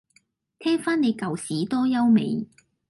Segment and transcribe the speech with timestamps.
[0.57, 2.47] 聽返你舊屎多優美